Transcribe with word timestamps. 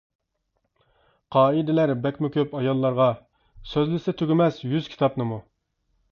قائىدىلەر 1.35 1.91
بەكمۇ 2.05 2.31
كۆپ 2.35 2.55
ئاياللارغا، 2.59 3.07
سۆزلىسە 3.73 4.15
تۈگىمەس 4.23 4.57
يۈز 4.71 4.89
كىتابنىمۇ. 4.95 5.39